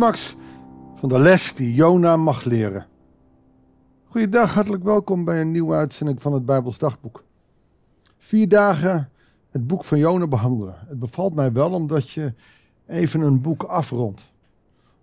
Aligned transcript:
climax 0.00 0.36
van 0.94 1.08
de 1.08 1.18
les 1.18 1.54
die 1.54 1.74
Jona 1.74 2.16
mag 2.16 2.44
leren. 2.44 2.86
Goeiedag, 4.04 4.54
hartelijk 4.54 4.84
welkom 4.84 5.24
bij 5.24 5.40
een 5.40 5.50
nieuwe 5.50 5.74
uitzending 5.74 6.22
van 6.22 6.32
het 6.32 6.46
Bijbels 6.46 6.78
Dagboek. 6.78 7.24
Vier 8.16 8.48
dagen 8.48 9.10
het 9.50 9.66
boek 9.66 9.84
van 9.84 9.98
Jona 9.98 10.26
behandelen. 10.26 10.74
Het 10.86 10.98
bevalt 10.98 11.34
mij 11.34 11.52
wel 11.52 11.70
omdat 11.70 12.10
je 12.10 12.34
even 12.86 13.20
een 13.20 13.40
boek 13.40 13.62
afrondt. 13.62 14.32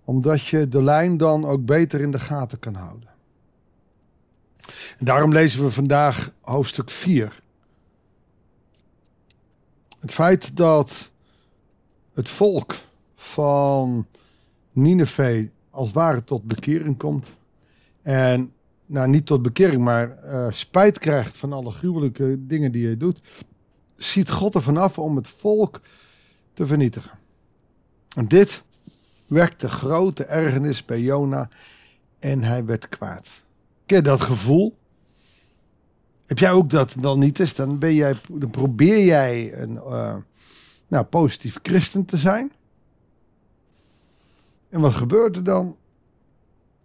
Omdat 0.03 0.45
je 0.45 0.67
de 0.67 0.83
lijn 0.83 1.17
dan 1.17 1.45
ook 1.45 1.65
beter 1.65 2.01
in 2.01 2.11
de 2.11 2.19
gaten 2.19 2.59
kan 2.59 2.73
houden. 2.73 3.09
En 4.97 5.05
daarom 5.05 5.31
lezen 5.31 5.63
we 5.63 5.71
vandaag 5.71 6.31
hoofdstuk 6.41 6.89
4. 6.89 7.41
Het 9.99 10.11
feit 10.11 10.55
dat 10.55 11.11
het 12.13 12.29
volk 12.29 12.75
van 13.15 14.05
Nineveh 14.77 15.49
als 15.69 15.87
het 15.87 15.95
ware 15.95 16.23
tot 16.23 16.43
bekering 16.43 16.97
komt. 16.97 17.27
En 18.01 18.51
nou, 18.85 19.09
niet 19.09 19.25
tot 19.25 19.41
bekering, 19.41 19.81
maar 19.81 20.17
uh, 20.23 20.47
spijt 20.49 20.99
krijgt 20.99 21.37
van 21.37 21.53
alle 21.53 21.71
gruwelijke 21.71 22.45
dingen 22.45 22.71
die 22.71 22.85
hij 22.85 22.97
doet. 22.97 23.21
Ziet 23.95 24.29
God 24.29 24.55
er 24.55 24.61
vanaf 24.61 24.99
om 24.99 25.15
het 25.15 25.27
volk 25.27 25.81
te 26.53 26.65
vernietigen. 26.65 27.19
En 28.15 28.27
dit 28.27 28.63
wekte 29.27 29.69
grote 29.69 30.25
ergernis 30.25 30.85
bij 30.85 31.01
Jona 31.01 31.49
en 32.19 32.43
hij 32.43 32.65
werd 32.65 32.89
kwaad. 32.89 33.27
Ken 33.85 34.03
dat 34.03 34.21
gevoel? 34.21 34.77
Heb 36.25 36.39
jij 36.39 36.51
ook 36.51 36.69
dat 36.69 36.95
dan 36.99 37.19
niet 37.19 37.39
eens? 37.39 37.55
Dan, 37.55 37.79
dan 37.79 38.49
probeer 38.51 39.05
jij 39.05 39.61
een 39.61 39.73
uh, 39.73 40.15
nou, 40.87 41.05
positief 41.05 41.59
christen 41.61 42.05
te 42.05 42.17
zijn. 42.17 42.51
En 44.69 44.81
wat 44.81 44.93
gebeurt 44.93 45.35
er 45.35 45.43
dan? 45.43 45.77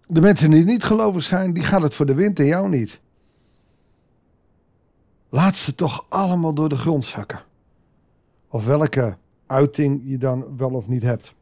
De 0.07 0.21
mensen 0.21 0.51
die 0.51 0.65
niet 0.65 0.85
gelovig 0.85 1.23
zijn, 1.23 1.53
die 1.53 1.63
gaan 1.63 1.83
het 1.83 1.95
voor 1.95 2.07
de 2.07 2.15
wind 2.15 2.39
en 2.39 2.47
jou 2.47 2.69
niet. 2.69 3.01
Laat 5.29 5.57
ze 5.57 5.75
toch 5.75 6.07
allemaal 6.09 6.55
door 6.55 6.69
de 6.69 6.77
grond 6.77 7.05
zakken. 7.05 7.43
Of 8.49 8.65
welke 8.65 9.17
uiting 9.47 10.01
je 10.05 10.19
dan 10.19 10.57
wel 10.57 10.71
of 10.71 10.89
niet 10.89 11.03
hebt. 11.03 11.35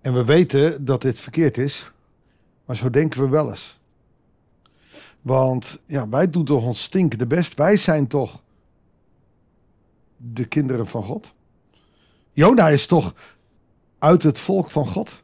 En 0.00 0.14
we 0.14 0.24
weten 0.24 0.84
dat 0.84 1.02
dit 1.02 1.18
verkeerd 1.18 1.58
is, 1.58 1.92
maar 2.64 2.76
zo 2.76 2.90
denken 2.90 3.20
we 3.20 3.28
wel 3.28 3.48
eens. 3.48 3.78
Want 5.20 5.82
ja, 5.86 6.08
wij 6.08 6.30
doen 6.30 6.44
toch 6.44 6.64
ons 6.64 6.82
stinkende 6.82 7.26
best. 7.26 7.54
Wij 7.54 7.76
zijn 7.76 8.06
toch 8.06 8.42
de 10.16 10.44
kinderen 10.44 10.86
van 10.86 11.02
God. 11.02 11.32
Jona 12.32 12.68
is 12.68 12.86
toch 12.86 13.14
uit 14.04 14.22
het 14.22 14.38
volk 14.38 14.70
van 14.70 14.86
God. 14.86 15.22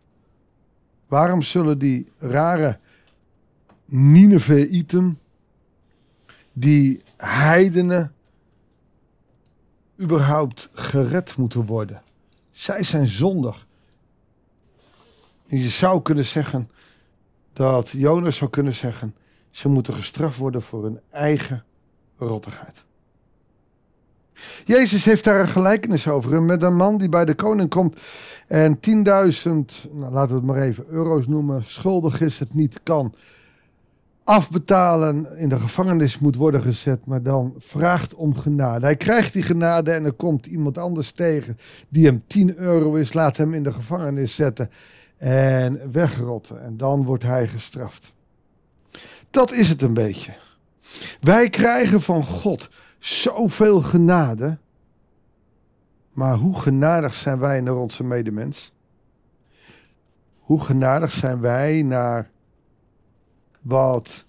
Waarom 1.06 1.42
zullen 1.42 1.78
die 1.78 2.12
rare 2.18 2.78
Nineveïten, 3.84 5.18
die 6.52 7.02
heidenen, 7.16 8.12
überhaupt 10.00 10.68
gered 10.72 11.36
moeten 11.36 11.66
worden? 11.66 12.02
Zij 12.50 12.82
zijn 12.82 13.06
zondig. 13.06 13.66
je 15.44 15.68
zou 15.68 16.02
kunnen 16.02 16.24
zeggen 16.24 16.70
dat 17.52 17.88
Jonas 17.88 18.36
zou 18.36 18.50
kunnen 18.50 18.74
zeggen: 18.74 19.14
ze 19.50 19.68
moeten 19.68 19.94
gestraft 19.94 20.38
worden 20.38 20.62
voor 20.62 20.82
hun 20.82 21.00
eigen 21.10 21.64
rottigheid. 22.18 22.84
Jezus 24.64 25.04
heeft 25.04 25.24
daar 25.24 25.40
een 25.40 25.48
gelijkenis 25.48 26.08
over. 26.08 26.42
Met 26.42 26.62
een 26.62 26.76
man 26.76 26.98
die 26.98 27.08
bij 27.08 27.24
de 27.24 27.34
koning 27.34 27.70
komt 27.70 28.00
en 28.50 28.77
10.000, 28.77 28.83
nou 29.93 30.12
laten 30.12 30.28
we 30.28 30.34
het 30.34 30.44
maar 30.44 30.62
even 30.62 30.84
euro's 30.88 31.27
noemen, 31.27 31.65
schuldig 31.65 32.21
is, 32.21 32.38
het 32.38 32.55
niet 32.55 32.81
kan 32.83 33.15
afbetalen, 34.25 35.37
in 35.37 35.49
de 35.49 35.59
gevangenis 35.59 36.19
moet 36.19 36.37
worden 36.37 36.62
gezet, 36.62 37.06
maar 37.06 37.22
dan 37.22 37.55
vraagt 37.59 38.15
om 38.15 38.37
genade. 38.37 38.84
Hij 38.84 38.97
krijgt 38.97 39.33
die 39.33 39.43
genade 39.43 39.93
en 39.93 40.05
er 40.05 40.12
komt 40.12 40.47
iemand 40.47 40.78
anders 40.78 41.12
tegen 41.12 41.59
die 41.88 42.06
hem 42.06 42.22
10 42.27 42.56
euro 42.56 42.94
is, 42.94 43.12
laat 43.12 43.37
hem 43.37 43.55
in 43.55 43.62
de 43.62 43.72
gevangenis 43.72 44.34
zetten 44.34 44.71
en 45.17 45.93
wegrotten. 45.93 46.62
En 46.62 46.77
dan 46.77 47.05
wordt 47.05 47.22
hij 47.22 47.49
gestraft. 47.49 48.12
Dat 49.31 49.53
is 49.53 49.69
het 49.69 49.82
een 49.82 49.94
beetje. 49.94 50.34
Wij 51.21 51.49
krijgen 51.49 52.00
van 52.00 52.25
God 52.25 52.71
zoveel 52.99 53.81
genade. 53.81 54.59
Maar 56.12 56.37
hoe 56.37 56.60
genadig 56.60 57.15
zijn 57.15 57.38
wij 57.38 57.60
naar 57.60 57.76
onze 57.76 58.04
medemens? 58.04 58.72
Hoe 60.38 60.60
genadig 60.60 61.12
zijn 61.12 61.41
wij 61.41 61.82
naar 61.82 62.31
wat 63.60 64.25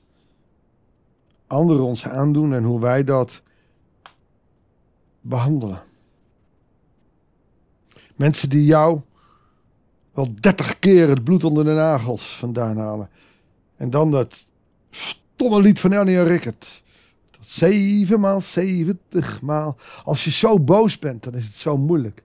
anderen 1.47 1.83
ons 1.83 2.07
aandoen 2.07 2.53
en 2.53 2.63
hoe 2.63 2.79
wij 2.79 3.03
dat 3.03 3.41
behandelen? 5.21 5.83
Mensen 8.15 8.49
die 8.49 8.65
jou 8.65 9.01
wel 10.13 10.27
dertig 10.39 10.79
keer 10.79 11.09
het 11.09 11.23
bloed 11.23 11.43
onder 11.43 11.65
de 11.65 11.73
nagels 11.73 12.37
vandaan 12.37 12.77
halen. 12.77 13.09
En 13.75 13.89
dan 13.89 14.11
dat 14.11 14.45
stomme 14.89 15.61
lied 15.61 15.79
van 15.79 15.91
Ernie 15.91 16.17
Zevenmaal, 17.45 18.41
zeventigmaal. 18.41 19.77
Als 20.03 20.23
je 20.23 20.31
zo 20.31 20.59
boos 20.59 20.99
bent, 20.99 21.23
dan 21.23 21.33
is 21.33 21.45
het 21.45 21.55
zo 21.55 21.77
moeilijk 21.77 22.23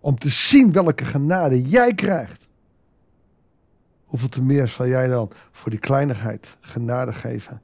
om 0.00 0.18
te 0.18 0.28
zien 0.28 0.72
welke 0.72 1.04
genade 1.04 1.62
jij 1.62 1.94
krijgt. 1.94 2.48
Hoeveel 4.04 4.28
te 4.28 4.42
meer 4.42 4.68
zal 4.68 4.86
jij 4.86 5.06
dan 5.06 5.30
voor 5.50 5.70
die 5.70 5.80
kleinigheid 5.80 6.56
genade 6.60 7.12
geven 7.12 7.62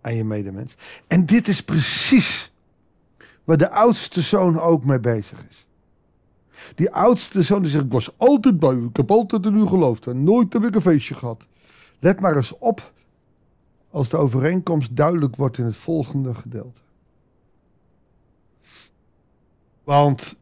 aan 0.00 0.14
je 0.14 0.24
medemens? 0.24 0.74
En 1.06 1.26
dit 1.26 1.48
is 1.48 1.62
precies 1.62 2.52
waar 3.44 3.56
de 3.56 3.70
oudste 3.70 4.20
zoon 4.20 4.60
ook 4.60 4.84
mee 4.84 5.00
bezig 5.00 5.46
is. 5.48 5.66
Die 6.74 6.90
oudste 6.90 7.42
zoon 7.42 7.62
die 7.62 7.70
zegt, 7.70 7.84
ik 7.84 7.92
was 7.92 8.18
altijd 8.18 8.58
bij 8.58 8.72
u, 8.72 8.84
ik 8.84 8.96
heb 8.96 9.10
altijd 9.10 9.46
in 9.46 9.56
u 9.56 9.66
geloofd 9.66 10.06
en 10.06 10.24
nooit 10.24 10.52
heb 10.52 10.64
ik 10.64 10.74
een 10.74 10.80
feestje 10.80 11.14
gehad. 11.14 11.46
Let 11.98 12.20
maar 12.20 12.36
eens 12.36 12.58
op 12.58 12.92
als 13.94 14.08
de 14.08 14.16
overeenkomst 14.16 14.96
duidelijk 14.96 15.36
wordt 15.36 15.58
in 15.58 15.64
het 15.64 15.76
volgende 15.76 16.34
gedeelte. 16.34 16.80
Want 19.84 20.36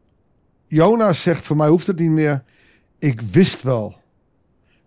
Jonas 0.67 1.21
zegt: 1.21 1.45
Voor 1.45 1.55
mij 1.55 1.67
hoeft 1.67 1.87
het 1.87 1.99
niet 1.99 2.09
meer. 2.09 2.43
Ik 2.97 3.21
wist 3.21 3.61
wel. 3.61 3.95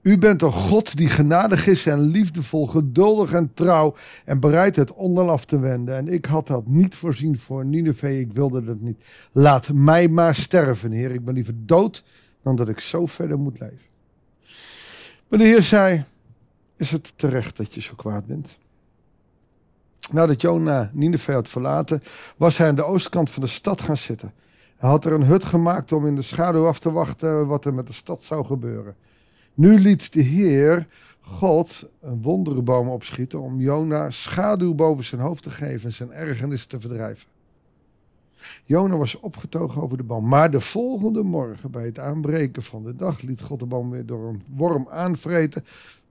U 0.02 0.18
bent 0.18 0.42
een 0.42 0.52
God 0.52 0.96
die 0.96 1.08
genadig 1.08 1.66
is 1.66 1.86
en 1.86 2.00
liefdevol, 2.00 2.66
geduldig 2.66 3.32
en 3.32 3.50
trouw 3.54 3.94
en 4.24 4.40
bereid 4.40 4.76
het 4.76 4.92
onderaf 4.92 5.44
te 5.44 5.58
wenden. 5.58 5.96
En 5.96 6.08
ik 6.08 6.24
had 6.24 6.46
dat 6.46 6.66
niet 6.66 6.94
voorzien 6.94 7.38
voor 7.38 7.64
Nineveh, 7.64 8.18
ik 8.18 8.32
wilde 8.32 8.64
dat 8.64 8.80
niet. 8.80 9.04
Laat 9.32 9.72
mij 9.72 10.08
maar 10.08 10.34
sterven, 10.34 10.90
Heer. 10.90 11.10
Ik 11.10 11.24
ben 11.24 11.34
liever 11.34 11.54
dood 11.56 12.04
dan 12.42 12.56
dat 12.56 12.68
ik 12.68 12.80
zo 12.80 13.06
verder 13.06 13.38
moet 13.38 13.60
leven. 13.60 13.86
Maar 15.28 15.38
de 15.38 15.44
Heer 15.44 15.62
zei: 15.62 16.04
is 16.76 16.90
het 16.90 17.12
terecht 17.16 17.56
dat 17.56 17.74
je 17.74 17.80
zo 17.80 17.94
kwaad 17.94 18.26
bent. 18.26 18.58
Nadat 20.10 20.40
Jona 20.40 20.90
Nineveh 20.92 21.34
had 21.34 21.48
verlaten, 21.48 22.02
was 22.36 22.56
hij 22.56 22.68
aan 22.68 22.74
de 22.74 22.84
oostkant 22.84 23.30
van 23.30 23.42
de 23.42 23.48
stad 23.48 23.80
gaan 23.80 23.96
zitten. 23.96 24.32
Hij 24.76 24.88
had 24.88 25.04
er 25.04 25.12
een 25.12 25.24
hut 25.24 25.44
gemaakt 25.44 25.92
om 25.92 26.06
in 26.06 26.14
de 26.14 26.22
schaduw 26.22 26.66
af 26.66 26.78
te 26.78 26.92
wachten 26.92 27.46
wat 27.46 27.64
er 27.64 27.74
met 27.74 27.86
de 27.86 27.92
stad 27.92 28.24
zou 28.24 28.44
gebeuren. 28.44 28.96
Nu 29.54 29.78
liet 29.78 30.12
de 30.12 30.22
Heer, 30.22 30.86
God, 31.20 31.88
een 32.00 32.22
wonderenboom 32.22 32.88
opschieten 32.88 33.40
om 33.40 33.60
Jona 33.60 34.10
schaduw 34.10 34.74
boven 34.74 35.04
zijn 35.04 35.20
hoofd 35.20 35.42
te 35.42 35.50
geven 35.50 35.88
en 35.88 35.94
zijn 35.94 36.12
ergernis 36.12 36.66
te 36.66 36.80
verdrijven. 36.80 37.28
Jona 38.64 38.96
was 38.96 39.20
opgetogen 39.20 39.82
over 39.82 39.96
de 39.96 40.02
boom, 40.02 40.28
maar 40.28 40.50
de 40.50 40.60
volgende 40.60 41.22
morgen, 41.22 41.70
bij 41.70 41.84
het 41.84 41.98
aanbreken 41.98 42.62
van 42.62 42.82
de 42.82 42.96
dag, 42.96 43.20
liet 43.20 43.42
God 43.42 43.58
de 43.58 43.66
boom 43.66 43.90
weer 43.90 44.06
door 44.06 44.28
een 44.28 44.42
worm 44.56 44.88
aanvreten, 44.90 45.64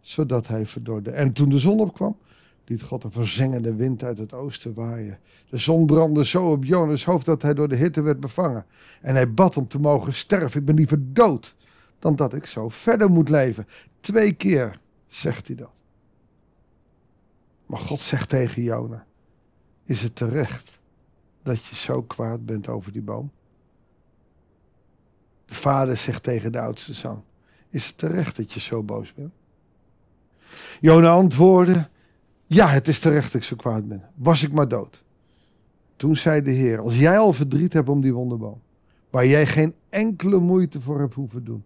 zodat 0.07 0.47
hij 0.47 0.65
verdorde. 0.65 1.11
En 1.11 1.33
toen 1.33 1.49
de 1.49 1.59
zon 1.59 1.79
opkwam, 1.79 2.17
liet 2.65 2.81
God 2.81 3.03
een 3.03 3.11
verzengende 3.11 3.75
wind 3.75 4.03
uit 4.03 4.17
het 4.17 4.33
oosten 4.33 4.73
waaien. 4.73 5.19
De 5.49 5.57
zon 5.57 5.85
brandde 5.85 6.25
zo 6.25 6.51
op 6.51 6.63
Jonas 6.63 7.05
hoofd 7.05 7.25
dat 7.25 7.41
hij 7.41 7.53
door 7.53 7.67
de 7.67 7.75
hitte 7.75 8.01
werd 8.01 8.19
bevangen. 8.19 8.65
En 9.01 9.15
hij 9.15 9.33
bad 9.33 9.57
om 9.57 9.67
te 9.67 9.79
mogen 9.79 10.13
sterven. 10.13 10.59
Ik 10.59 10.65
ben 10.65 10.75
liever 10.75 11.13
dood 11.13 11.55
dan 11.99 12.15
dat 12.15 12.33
ik 12.33 12.45
zo 12.45 12.69
verder 12.69 13.09
moet 13.09 13.29
leven. 13.29 13.67
Twee 13.99 14.33
keer 14.33 14.79
zegt 15.07 15.47
hij 15.47 15.55
dat. 15.55 15.71
Maar 17.65 17.79
God 17.79 17.99
zegt 17.99 18.29
tegen 18.29 18.61
Jona: 18.61 19.05
Is 19.85 20.01
het 20.01 20.15
terecht 20.15 20.79
dat 21.43 21.65
je 21.65 21.75
zo 21.75 22.01
kwaad 22.03 22.45
bent 22.45 22.67
over 22.67 22.91
die 22.91 23.01
boom? 23.01 23.31
De 25.45 25.55
vader 25.55 25.97
zegt 25.97 26.23
tegen 26.23 26.51
de 26.51 26.59
oudste 26.59 26.93
zoon: 26.93 27.23
Is 27.69 27.87
het 27.87 27.97
terecht 27.97 28.35
dat 28.35 28.53
je 28.53 28.59
zo 28.59 28.83
boos 28.83 29.13
bent? 29.13 29.33
Jona 30.81 31.09
antwoordde: 31.09 31.89
Ja, 32.45 32.67
het 32.67 32.87
is 32.87 32.99
terecht 32.99 33.31
dat 33.31 33.41
ik 33.41 33.47
zo 33.47 33.55
kwaad 33.55 33.87
ben. 33.87 34.03
Was 34.15 34.43
ik 34.43 34.53
maar 34.53 34.67
dood. 34.67 35.03
Toen 35.95 36.15
zei 36.15 36.41
de 36.41 36.51
Heer: 36.51 36.79
Als 36.79 36.99
jij 36.99 37.17
al 37.17 37.33
verdriet 37.33 37.73
hebt 37.73 37.89
om 37.89 38.01
die 38.01 38.13
wonderboom, 38.13 38.61
waar 39.09 39.27
jij 39.27 39.45
geen 39.45 39.73
enkele 39.89 40.39
moeite 40.39 40.81
voor 40.81 40.99
hebt 40.99 41.13
hoeven 41.13 41.43
doen. 41.43 41.63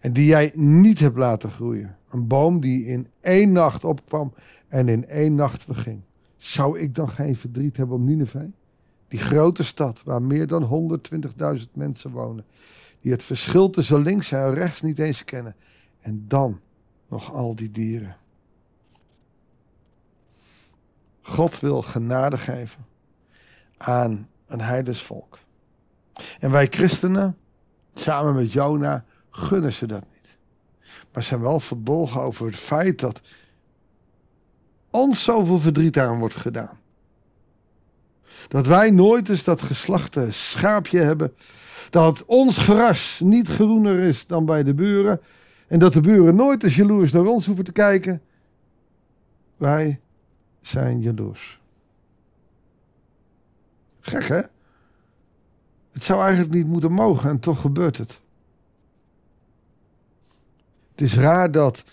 En 0.00 0.12
die 0.12 0.26
jij 0.26 0.50
niet 0.54 0.98
hebt 0.98 1.16
laten 1.16 1.50
groeien. 1.50 1.96
Een 2.10 2.26
boom 2.26 2.60
die 2.60 2.86
in 2.86 3.06
één 3.20 3.52
nacht 3.52 3.84
opkwam 3.84 4.34
en 4.68 4.88
in 4.88 5.06
één 5.06 5.34
nacht 5.34 5.64
verging. 5.64 6.00
Zou 6.36 6.78
ik 6.78 6.94
dan 6.94 7.08
geen 7.08 7.36
verdriet 7.36 7.76
hebben 7.76 7.96
om 7.96 8.04
Nineveh? 8.04 8.48
Die 9.08 9.18
grote 9.18 9.64
stad 9.64 10.02
waar 10.02 10.22
meer 10.22 10.46
dan 10.46 10.90
120.000 11.58 11.64
mensen 11.72 12.10
wonen. 12.10 12.44
Die 13.00 13.12
het 13.12 13.22
verschil 13.22 13.70
tussen 13.70 14.02
links 14.02 14.32
en 14.32 14.54
rechts 14.54 14.82
niet 14.82 14.98
eens 14.98 15.24
kennen. 15.24 15.56
En 16.00 16.24
dan 16.28 16.60
nog 17.14 17.32
al 17.32 17.54
die 17.54 17.70
dieren. 17.70 18.16
God 21.22 21.60
wil 21.60 21.82
genade 21.82 22.38
geven 22.38 22.86
aan 23.76 24.28
een 24.46 24.60
heidensvolk. 24.60 25.38
En 26.40 26.50
wij 26.50 26.66
christenen, 26.66 27.36
samen 27.94 28.34
met 28.34 28.52
Jona, 28.52 29.04
gunnen 29.30 29.72
ze 29.72 29.86
dat 29.86 30.04
niet. 30.12 30.36
Maar 31.12 31.22
zijn 31.22 31.40
wel 31.40 31.60
verbolgen 31.60 32.20
over 32.20 32.46
het 32.46 32.56
feit 32.56 33.00
dat 33.00 33.20
ons 34.90 35.24
zoveel 35.24 35.60
verdriet 35.60 35.98
aan 35.98 36.18
wordt 36.18 36.36
gedaan. 36.36 36.78
Dat 38.48 38.66
wij 38.66 38.90
nooit 38.90 39.28
eens 39.28 39.44
dat 39.44 39.62
geslachte 39.62 40.32
schaapje 40.32 40.98
hebben. 41.00 41.34
Dat 41.90 42.24
ons 42.24 42.58
gras 42.58 43.20
niet 43.24 43.48
groener 43.48 43.98
is 43.98 44.26
dan 44.26 44.44
bij 44.44 44.62
de 44.62 44.74
buren. 44.74 45.20
En 45.66 45.78
dat 45.78 45.92
de 45.92 46.00
buren 46.00 46.36
nooit 46.36 46.64
eens 46.64 46.76
jaloers 46.76 47.12
naar 47.12 47.24
ons 47.24 47.46
hoeven 47.46 47.64
te 47.64 47.72
kijken. 47.72 48.22
Wij 49.56 50.00
zijn 50.60 51.00
jaloers. 51.00 51.60
Gek 54.00 54.28
hè? 54.28 54.40
Het 55.92 56.02
zou 56.02 56.20
eigenlijk 56.20 56.54
niet 56.54 56.66
moeten 56.66 56.92
mogen 56.92 57.30
en 57.30 57.38
toch 57.38 57.60
gebeurt 57.60 57.96
het. 57.96 58.20
Het 60.90 61.00
is 61.00 61.14
raar 61.14 61.50
dat 61.50 61.84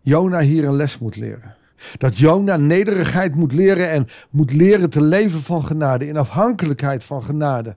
Jona 0.00 0.40
hier 0.40 0.64
een 0.64 0.76
les 0.76 0.98
moet 0.98 1.16
leren. 1.16 1.56
Dat 1.98 2.18
Jona 2.18 2.56
nederigheid 2.56 3.34
moet 3.34 3.52
leren 3.52 3.90
en 3.90 4.08
moet 4.30 4.52
leren 4.52 4.90
te 4.90 5.02
leven 5.02 5.42
van 5.42 5.64
genade, 5.64 6.06
in 6.06 6.16
afhankelijkheid 6.16 7.04
van 7.04 7.22
genade. 7.22 7.76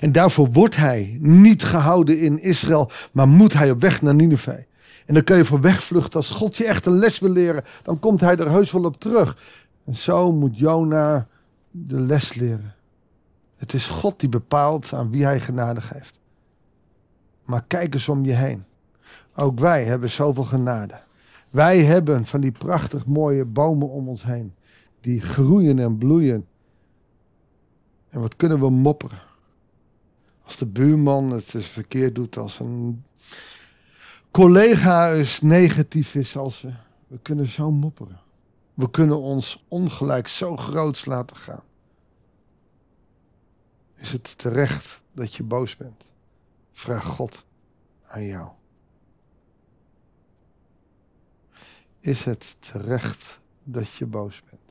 En 0.00 0.12
daarvoor 0.12 0.52
wordt 0.52 0.76
hij 0.76 1.16
niet 1.20 1.62
gehouden 1.62 2.20
in 2.20 2.42
Israël, 2.42 2.90
maar 3.12 3.28
moet 3.28 3.52
hij 3.52 3.70
op 3.70 3.80
weg 3.80 4.02
naar 4.02 4.14
Nineveh. 4.14 4.64
En 5.06 5.14
dan 5.14 5.24
kun 5.24 5.36
je 5.36 5.44
voor 5.44 5.60
wegvluchten. 5.60 6.16
Als 6.16 6.30
God 6.30 6.56
je 6.56 6.66
echt 6.66 6.86
een 6.86 6.98
les 6.98 7.18
wil 7.18 7.30
leren, 7.30 7.64
dan 7.82 7.98
komt 7.98 8.20
hij 8.20 8.36
er 8.36 8.50
heus 8.50 8.72
wel 8.72 8.84
op 8.84 9.00
terug. 9.00 9.38
En 9.84 9.96
zo 9.96 10.32
moet 10.32 10.58
Jona 10.58 11.28
de 11.70 12.00
les 12.00 12.34
leren. 12.34 12.74
Het 13.56 13.72
is 13.72 13.86
God 13.86 14.20
die 14.20 14.28
bepaalt 14.28 14.92
aan 14.92 15.10
wie 15.10 15.24
hij 15.24 15.40
genade 15.40 15.80
geeft. 15.80 16.18
Maar 17.44 17.64
kijk 17.66 17.94
eens 17.94 18.08
om 18.08 18.24
je 18.24 18.32
heen. 18.32 18.64
Ook 19.34 19.58
wij 19.58 19.84
hebben 19.84 20.10
zoveel 20.10 20.44
genade. 20.44 21.00
Wij 21.50 21.82
hebben 21.82 22.26
van 22.26 22.40
die 22.40 22.52
prachtig 22.52 23.06
mooie 23.06 23.44
bomen 23.44 23.88
om 23.88 24.08
ons 24.08 24.22
heen. 24.22 24.54
Die 25.00 25.20
groeien 25.20 25.78
en 25.78 25.98
bloeien. 25.98 26.46
En 28.08 28.20
wat 28.20 28.36
kunnen 28.36 28.58
we 28.58 28.70
mopperen? 28.70 29.18
Als 30.46 30.56
de 30.56 30.66
buurman 30.66 31.30
het 31.30 31.44
verkeerd 31.56 32.14
doet, 32.14 32.36
als 32.36 32.58
een 32.58 33.04
collega 34.30 35.12
eens 35.12 35.40
negatief 35.40 36.14
is, 36.14 36.36
als 36.36 36.60
we. 36.60 36.72
We 37.06 37.18
kunnen 37.18 37.46
zo 37.46 37.70
mopperen. 37.70 38.20
We 38.74 38.90
kunnen 38.90 39.20
ons 39.20 39.64
ongelijk 39.68 40.28
zo 40.28 40.56
groots 40.56 41.04
laten 41.04 41.36
gaan. 41.36 41.62
Is 43.94 44.12
het 44.12 44.38
terecht 44.38 45.00
dat 45.12 45.34
je 45.34 45.42
boos 45.42 45.76
bent? 45.76 46.04
Vraag 46.72 47.04
God 47.04 47.44
aan 48.06 48.24
jou. 48.24 48.50
Is 52.00 52.24
het 52.24 52.56
terecht 52.58 53.40
dat 53.62 53.88
je 53.94 54.06
boos 54.06 54.42
bent? 54.50 54.65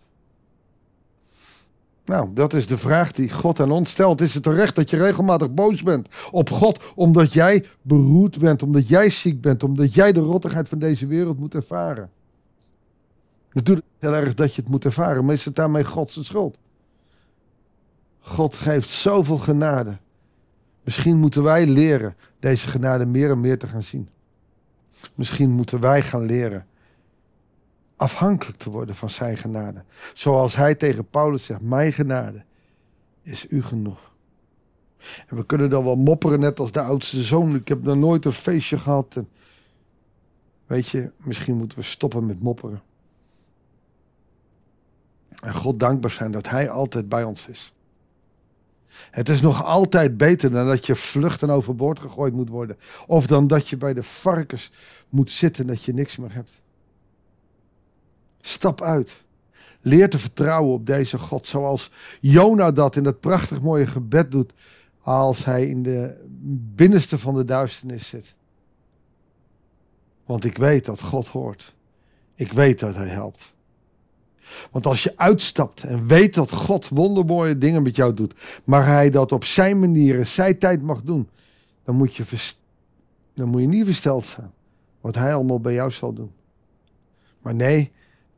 Nou, 2.06 2.34
dat 2.34 2.54
is 2.54 2.68
de 2.68 2.78
vraag 2.78 3.12
die 3.12 3.32
God 3.32 3.60
aan 3.60 3.72
ons 3.72 3.90
stelt. 3.90 4.22
Is 4.22 4.34
het 4.34 4.44
terecht 4.44 4.76
dat 4.76 4.90
je 4.90 4.98
regelmatig 4.98 5.54
boos 5.54 5.84
bent 5.84 6.08
op 6.32 6.50
God 6.50 6.84
omdat 6.96 7.34
jij 7.34 7.66
beroerd 7.82 8.40
bent, 8.40 8.64
omdat 8.64 8.88
jij 8.88 9.10
ziek 9.10 9.42
bent, 9.42 9.64
omdat 9.64 9.94
jij 9.94 10.12
de 10.12 10.20
rottigheid 10.20 10.70
van 10.70 10.80
deze 10.80 11.08
wereld 11.08 11.40
moet 11.40 11.54
ervaren? 11.54 12.10
Natuurlijk 13.52 13.88
heel 14.00 14.14
erg 14.14 14.34
dat 14.34 14.56
je 14.56 14.62
het 14.62 14.70
moet 14.72 14.86
ervaren, 14.86 15.26
maar 15.26 15.34
is 15.34 15.46
het 15.46 15.56
daarmee 15.56 15.86
Gods 15.86 16.24
schuld? 16.24 16.58
God 18.20 18.56
geeft 18.56 18.90
zoveel 18.90 19.38
genade. 19.38 19.98
Misschien 20.84 21.18
moeten 21.18 21.44
wij 21.44 21.68
leren 21.68 22.16
deze 22.40 22.68
genade 22.68 23.06
meer 23.06 23.30
en 23.30 23.42
meer 23.42 23.60
te 23.60 23.68
gaan 23.68 23.84
zien. 23.84 24.10
Misschien 25.16 25.50
moeten 25.50 25.80
wij 25.80 26.02
gaan 26.02 26.26
leren 26.26 26.66
afhankelijk 27.96 28.58
te 28.58 28.70
worden 28.70 28.96
van 28.96 29.10
zijn 29.10 29.38
genade. 29.38 29.84
Zoals 30.14 30.56
hij 30.56 30.76
tegen 30.76 31.10
Paulus 31.10 31.46
zegt: 31.46 31.62
Mijn 31.62 31.94
genade 31.94 32.44
is 33.22 33.46
u 33.50 33.64
genoeg. 33.64 34.14
En 35.28 35.36
we 35.36 35.46
kunnen 35.46 35.70
dan 35.70 35.84
wel 35.84 35.96
mopperen, 35.96 36.40
net 36.40 36.60
als 36.60 36.72
de 36.72 36.82
oudste 36.82 37.22
zoon. 37.22 37.56
Ik 37.56 37.68
heb 37.68 37.84
nog 37.84 37.96
nooit 37.96 38.26
een 38.26 38.34
feestje 38.34 38.78
gehad. 38.78 39.16
Weet 40.66 40.88
je, 40.88 41.12
misschien 41.18 41.58
moeten 41.58 41.78
we 41.78 41.84
stoppen 41.84 42.26
met 42.26 42.42
mopperen. 42.42 42.82
En 45.42 45.54
God 45.54 45.80
dankbaar 45.80 46.12
zijn 46.12 46.32
dat 46.32 46.50
Hij 46.50 46.70
altijd 46.70 47.10
bij 47.10 47.24
ons 47.24 47.48
is. 47.48 47.74
Het 49.12 49.30
is 49.30 49.42
nog 49.42 49.64
altijd 49.64 50.18
beter 50.18 50.52
dan 50.52 50.68
dat 50.68 50.86
je 50.86 50.96
vlucht 50.96 51.42
en 51.42 51.50
overboord 51.50 52.00
gegooid 52.00 52.34
moet 52.34 52.50
worden. 52.50 52.78
Of 53.08 53.28
dan 53.28 53.48
dat 53.48 53.68
je 53.70 53.78
bij 53.78 53.94
de 53.94 54.04
varkens 54.04 54.72
moet 55.10 55.30
zitten 55.30 55.68
dat 55.68 55.84
je 55.84 55.94
niks 55.94 56.18
meer 56.18 56.34
hebt. 56.34 56.52
Stap 58.46 58.82
uit. 58.82 59.24
Leer 59.82 60.10
te 60.10 60.20
vertrouwen 60.20 60.74
op 60.74 60.86
deze 60.86 61.18
God. 61.18 61.48
Zoals 61.48 61.92
Jona 62.22 62.72
dat 62.72 62.96
in 62.96 63.04
dat 63.04 63.20
prachtig 63.20 63.62
mooie 63.62 63.88
gebed 63.88 64.32
doet. 64.32 64.54
Als 65.02 65.46
hij 65.46 65.68
in 65.68 65.84
de 65.84 66.26
binnenste 66.76 67.20
van 67.20 67.36
de 67.36 67.46
duisternis 67.46 68.08
zit. 68.08 68.36
Want 70.26 70.44
ik 70.44 70.58
weet 70.58 70.86
dat 70.86 71.02
God 71.02 71.28
hoort. 71.28 71.76
Ik 72.36 72.54
weet 72.54 72.80
dat 72.80 72.96
hij 72.96 73.08
helpt. 73.08 73.54
Want 74.72 74.86
als 74.86 75.04
je 75.04 75.18
uitstapt 75.18 75.84
en 75.84 76.08
weet 76.08 76.34
dat 76.34 76.52
God 76.52 76.90
wondermooie 76.90 77.58
dingen 77.58 77.84
met 77.84 77.96
jou 77.96 78.14
doet, 78.14 78.34
maar 78.64 78.86
hij 78.86 79.10
dat 79.10 79.32
op 79.32 79.44
zijn 79.44 79.80
manier 79.80 80.18
en 80.18 80.28
zijn 80.28 80.60
tijd 80.60 80.82
mag 80.82 81.02
doen, 81.02 81.30
dan 81.84 81.96
moet 81.96 82.16
je, 82.16 82.24
dan 83.34 83.50
moet 83.50 83.62
je 83.62 83.68
niet 83.68 83.86
versteld 83.86 84.26
zijn 84.26 84.52
wat 85.02 85.16
hij 85.16 85.34
allemaal 85.34 85.60
bij 85.60 85.74
jou 85.74 85.92
zal 85.92 86.14
doen. 86.14 86.32
Maar 87.42 87.56
nee, 87.56 87.92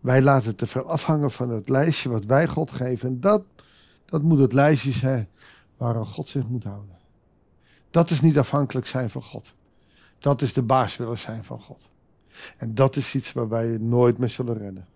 wij 0.07 0.21
laten 0.21 0.55
te 0.55 0.67
veel 0.67 0.83
afhangen 0.83 1.31
van 1.31 1.49
het 1.49 1.69
lijstje 1.69 2.09
wat 2.09 2.25
wij 2.25 2.47
God 2.47 2.71
geven. 2.71 3.09
En 3.09 3.19
dat, 3.19 3.43
dat 4.05 4.21
moet 4.21 4.39
het 4.39 4.53
lijstje 4.53 4.91
zijn 4.91 5.29
waaraan 5.77 6.05
God 6.05 6.27
zich 6.27 6.47
moet 6.47 6.63
houden. 6.63 6.97
Dat 7.89 8.09
is 8.09 8.21
niet 8.21 8.37
afhankelijk 8.37 8.87
zijn 8.87 9.09
van 9.09 9.23
God. 9.23 9.53
Dat 10.19 10.41
is 10.41 10.53
de 10.53 10.61
baas 10.61 10.97
willen 10.97 11.17
zijn 11.17 11.43
van 11.43 11.59
God. 11.59 11.89
En 12.57 12.75
dat 12.75 12.95
is 12.95 13.15
iets 13.15 13.33
waar 13.33 13.49
wij 13.49 13.77
nooit 13.77 14.17
mee 14.17 14.29
zullen 14.29 14.57
redden. 14.57 14.87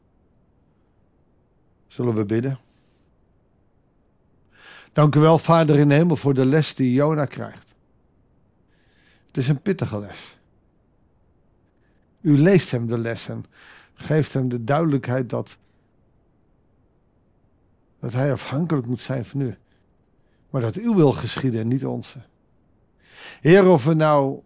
Zullen 1.87 2.15
we 2.15 2.25
bidden? 2.25 2.59
Dank 4.93 5.15
u 5.15 5.19
wel, 5.19 5.39
Vader 5.39 5.75
in 5.75 5.89
de 5.89 5.95
hemel, 5.95 6.15
voor 6.15 6.33
de 6.33 6.45
les 6.45 6.75
die 6.75 6.93
Jona 6.93 7.25
krijgt. 7.25 7.73
Het 9.27 9.37
is 9.37 9.47
een 9.47 9.61
pittige 9.61 9.99
les. 9.99 10.37
U 12.21 12.37
leest 12.37 12.71
hem 12.71 12.87
de 12.87 12.97
les 12.97 13.27
en 13.29 13.45
geeft 14.01 14.33
hem 14.33 14.49
de 14.49 14.63
duidelijkheid 14.63 15.29
dat, 15.29 15.57
dat 17.99 18.13
hij 18.13 18.31
afhankelijk 18.31 18.87
moet 18.87 18.99
zijn 18.99 19.25
van 19.25 19.41
u. 19.41 19.57
Maar 20.49 20.61
dat 20.61 20.75
uw 20.75 20.95
wil 20.95 21.11
geschieden 21.11 21.61
en 21.61 21.67
niet 21.67 21.85
onze. 21.85 22.19
Heer, 23.41 23.67
of 23.67 23.83
we 23.85 23.93
nou, 23.93 24.41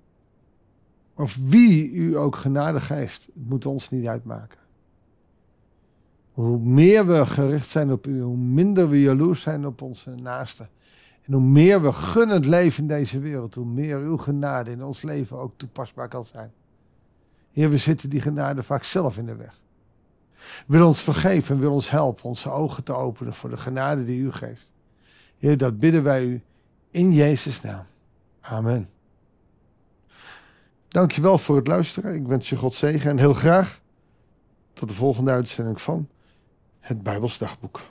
of 1.13 1.37
wie 1.41 1.91
u 1.91 2.17
ook 2.17 2.35
genade 2.35 2.81
geeft, 2.81 3.25
het 3.25 3.49
moet 3.49 3.65
ons 3.65 3.89
niet 3.89 4.07
uitmaken. 4.07 4.59
Hoe 6.31 6.59
meer 6.59 7.07
we 7.07 7.25
gericht 7.25 7.69
zijn 7.69 7.91
op 7.91 8.07
u, 8.07 8.21
hoe 8.21 8.37
minder 8.37 8.89
we 8.89 9.01
jaloers 9.01 9.41
zijn 9.41 9.65
op 9.65 9.81
onze 9.81 10.15
naasten. 10.15 10.69
En 11.21 11.33
hoe 11.33 11.41
meer 11.41 11.81
we 11.81 11.93
gunnend 11.93 12.45
leven 12.45 12.81
in 12.81 12.87
deze 12.87 13.19
wereld, 13.19 13.55
hoe 13.55 13.65
meer 13.65 13.97
uw 13.97 14.17
genade 14.17 14.71
in 14.71 14.83
ons 14.83 15.01
leven 15.01 15.37
ook 15.37 15.53
toepasbaar 15.57 16.07
kan 16.07 16.25
zijn. 16.25 16.51
Heer, 17.55 17.69
we 17.69 17.77
zitten 17.77 18.09
die 18.09 18.21
genade 18.21 18.63
vaak 18.63 18.83
zelf 18.83 19.17
in 19.17 19.25
de 19.25 19.35
weg. 19.35 19.61
Wil 20.67 20.87
ons 20.87 21.01
vergeven 21.01 21.55
en 21.55 21.61
wil 21.61 21.73
ons 21.73 21.89
helpen 21.89 22.23
onze 22.23 22.49
ogen 22.49 22.83
te 22.83 22.93
openen 22.93 23.33
voor 23.33 23.49
de 23.49 23.57
genade 23.57 24.03
die 24.03 24.19
u 24.19 24.31
geeft. 24.31 24.69
Heer, 25.37 25.57
dat 25.57 25.79
bidden 25.79 26.03
wij 26.03 26.23
u 26.23 26.43
in 26.91 27.13
Jezus' 27.13 27.61
naam. 27.61 27.85
Amen. 28.41 28.89
Dankjewel 30.87 31.37
voor 31.37 31.55
het 31.55 31.67
luisteren. 31.67 32.15
Ik 32.15 32.27
wens 32.27 32.49
je 32.49 32.55
God 32.55 32.73
zegen 32.73 33.09
en 33.09 33.17
heel 33.17 33.33
graag 33.33 33.81
tot 34.73 34.89
de 34.89 34.95
volgende 34.95 35.31
uitzending 35.31 35.81
van 35.81 36.09
het 36.79 37.03
Bijbels 37.03 37.37
Dagboek. 37.37 37.81